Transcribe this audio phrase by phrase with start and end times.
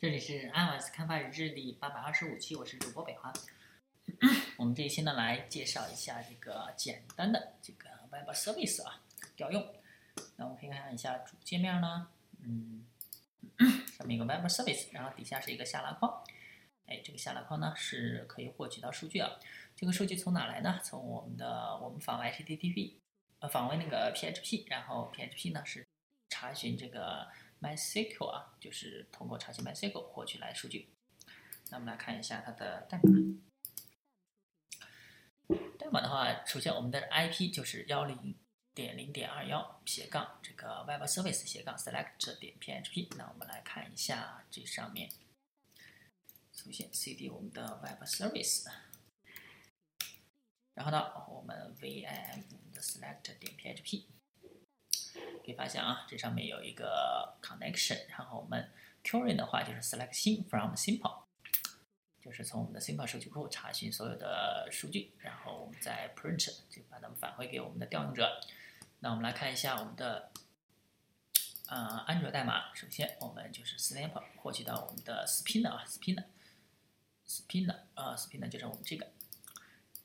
[0.00, 3.32] 这里是 iOS 开发日志第八百二十五期，我是主播北华。
[4.56, 9.02] 我们这一期呢，来介绍一下这个简单的这个 Web Service 啊
[9.34, 9.74] 调用。
[10.36, 12.06] 那我们可以看一下主界面呢，
[12.40, 12.86] 嗯，
[13.98, 16.22] 上面一个 Web Service，然后底下是一个下拉框。
[16.86, 19.32] 哎，这个下拉框呢是可以获取到数据啊。
[19.74, 20.78] 这个数据从哪来呢？
[20.84, 22.92] 从我们的我们访问 HTTP，
[23.40, 25.84] 呃，访问那个 PHP，然后 PHP 呢是
[26.28, 27.26] 查询这个。
[27.60, 30.88] MySQL 啊，就是通过查询 MySQL 获取来数据。
[31.70, 33.04] 那我们来看一下它的代码。
[35.78, 38.36] 代码的话，首先我们的 IP 就是幺零
[38.74, 43.16] 点零点二幺斜杠这个 Web Service 斜杠 Select 点 PHP。
[43.16, 45.10] 那我们来看一下这上面，
[46.52, 48.66] 首先 CD 我们的 Web Service，
[50.74, 54.04] 然后呢，我们 VIM 的 Select 点 PHP。
[55.44, 58.70] 可以发现啊，这上面有一个 connection，然后我们
[59.02, 61.22] query 的话就是 selecting from simple，
[62.20, 68.40] 就是从我们的 simple 数据库查询所有的数据，然后我们再 print 就把它们返回给我们的调用者。
[69.00, 70.30] 那我们来看一下我们的
[71.68, 79.06] 呃安卓代码，首先我们就是 snap 获取到我们的 spinner 啊 spinner，spinner 啊 spinner 就是我们这个，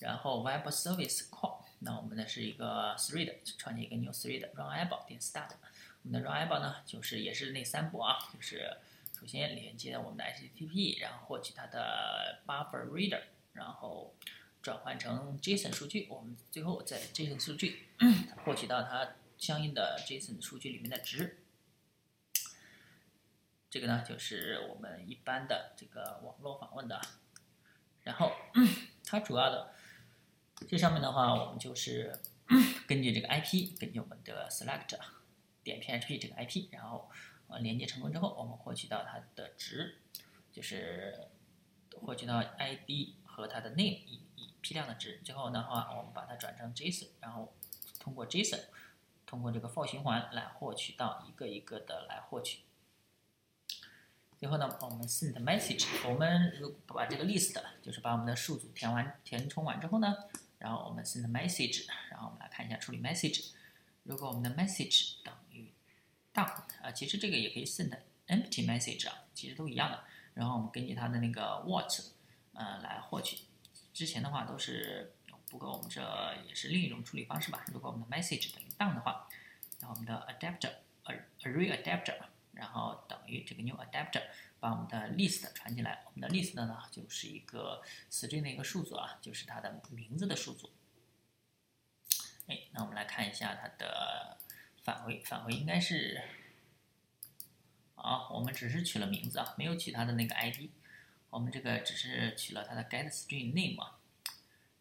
[0.00, 1.49] 然后 web service call。
[1.82, 5.48] 那我们呢是一个 thread，创建一个 new thread runable 点 start。
[6.02, 8.76] 我们的 runable 呢，就是也是那三步啊，就是
[9.18, 13.22] 首先连接我们的 HTTP，然后获取它的 buffer reader，
[13.54, 14.14] 然后
[14.60, 16.06] 转换成 JSON 数据。
[16.10, 17.88] 我们最后在 JSON 数据
[18.44, 21.38] 获取到它相应的 JSON 数据里面的值。
[23.70, 27.00] 这个呢就是我们一般的这个网络访问的，
[28.02, 28.32] 然后
[29.02, 29.72] 它主要的。
[30.70, 32.16] 这上面的话，我们就是
[32.86, 34.96] 根据这个 IP，根据我们的 select
[35.64, 37.10] 点 PHP 这个 IP，然后
[37.48, 39.98] 呃连接成功之后，我们获取到它的值，
[40.52, 41.26] 就是
[42.00, 45.20] 获取到 ID 和它的 name 以以批量的值。
[45.24, 47.52] 最后的话，我们把它转成 JSON，然后
[47.98, 48.60] 通过 JSON，
[49.26, 52.60] 通过这个 for 循环来获取到一个一个的来获取。
[54.38, 60.14] 最后呢，我们 send message，我们如果把这个 list，就是把我们的数组填完填充完之后呢。
[60.60, 63.50] 然后我们 send message，然后我们来看一下处理 message。
[64.04, 65.72] 如果我们的 message 等于
[66.32, 67.90] down 啊，其实这个也可以 send
[68.28, 70.04] empty message 啊，其实都一样的。
[70.34, 71.90] 然后我们根据它的那个 what，
[72.52, 73.38] 呃，来获取。
[73.92, 75.12] 之前的话都是，
[75.48, 76.00] 不过我们这
[76.46, 77.64] 也是另一种处理方式吧。
[77.72, 79.28] 如果我们的 message 等于 down 的话，
[79.80, 82.16] 然后我们的 adapter，array adapter，
[82.52, 84.24] 然后于这个 new adapter。
[84.60, 90.70] 把我们的 list 传进来，我们的 list 呢就是一个 string 的一个数组啊，就是它的名字的数组。
[92.46, 94.36] 哎，那我们来看一下它的
[94.82, 96.20] 返回，返回应该是，
[97.94, 100.68] 啊，我们只是取了名字啊，没有取它的那个 id，
[101.30, 103.98] 我们这个只是取了它的 get string name 啊，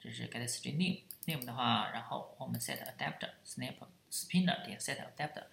[0.00, 3.74] 这是 get string name，name 的话，然后我们 set adapter snap
[4.10, 5.44] spinner 点 set adapter，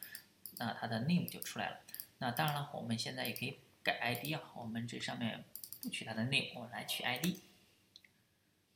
[0.59, 1.81] 那它的 name 就出来了。
[2.23, 3.59] 那当然了，我们现在也可以。
[3.83, 5.43] 改 ID 啊，我们这上面
[5.81, 7.35] 不取它的 name，我们来取 ID，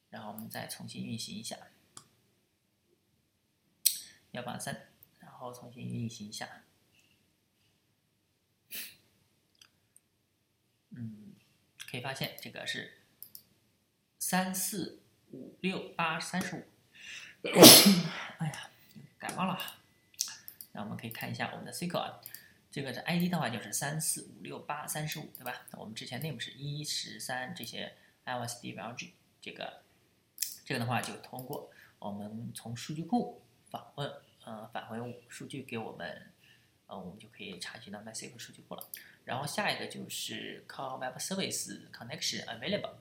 [0.10, 1.56] 然后我们再重新运行一下，
[4.32, 6.64] 幺八三，然后重新运行一下，
[10.90, 11.34] 嗯，
[11.90, 12.98] 可以发现这个是
[14.20, 16.68] 三四五六八三十五，
[18.40, 18.70] 哎呀，
[19.18, 19.58] 感冒了，
[20.74, 22.22] 那我们可以看一下我们的 SQL 啊。
[22.70, 25.66] 这个的 ID 的话就是三四五六八三十五，对吧？
[25.72, 27.96] 我们之前 name 是一十三这些
[28.26, 29.12] iOS DVLG，
[29.42, 29.82] 这个
[30.66, 33.42] 这个的话就通过我们从数据库
[33.72, 34.14] 访问，
[34.44, 36.34] 呃，返回数据给我们，
[36.88, 38.90] 呃，我们就可以查询到 MySQL 数据库了。
[39.24, 42.96] 然后下一个就是 Call Web Service Connection Available。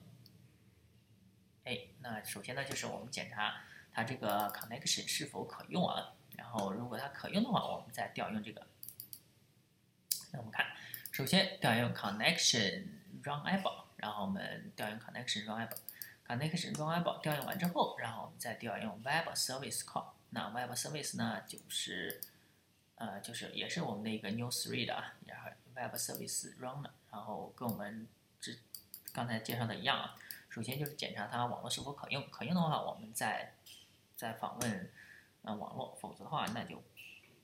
[1.65, 3.63] 哎，那首先呢就是我们检查
[3.93, 6.15] 它这个 connection 是否可用啊。
[6.37, 8.65] 然后如果它可用的话，我们再调用这个。
[10.37, 10.67] 我们看，
[11.13, 12.85] 首先调用 connection
[13.23, 20.07] run app，然后我们调用 connection run app，connection run app 调用完之后，然后我们再调用 web service call。
[20.31, 22.21] 那 web service 呢，就是
[22.97, 28.07] 呃，就是也是我们的一个 new thread 啊，然后 web service run 的，然后跟我们
[28.41, 28.59] 之
[29.13, 30.15] 刚才介绍的一样啊。
[30.51, 33.55] 首先就是检查它网络是否可用，可用的话，我们再
[34.17, 34.91] 再访问
[35.43, 36.83] 呃网络，否则的话，那就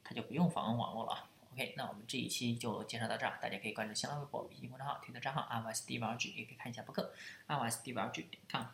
[0.03, 1.29] 它就不用访问网络了。
[1.55, 7.13] OK，那我们这一期就介绍到这儿，大家可以关注新浪微博、微信公众号、推特账号 iOS 地玩 G，也可以看一下博客
[7.47, 8.63] iOS 地玩 G 点 com。
[8.63, 8.73] 拜。